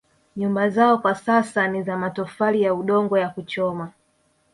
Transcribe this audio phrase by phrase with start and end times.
[0.35, 3.91] Nyumba zao kwa sasa ni za matofali ya udongo ya kuchoma